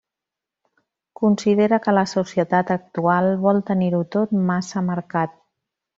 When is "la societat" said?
1.97-2.73